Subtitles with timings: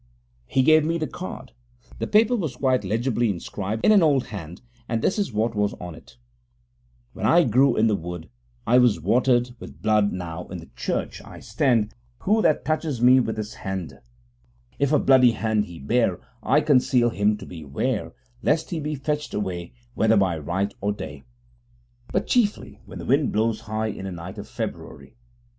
[0.47, 1.51] He gave me the card.
[1.99, 5.75] The paper was quite legibly inscribed in an old hand, and this is what was
[5.75, 6.17] on it:
[7.13, 8.27] When I grew in the Wood
[8.65, 13.19] I was water'd w'th Blood Now in the Church I stand Who that touches me
[13.19, 13.99] with his Hand
[14.79, 18.11] If a Bloody hand he bear I councell him to be ware
[18.41, 21.21] Lest he be fetcht away Whether by night or day,
[22.11, 25.15] But chiefly when the wind blows high In a night of February.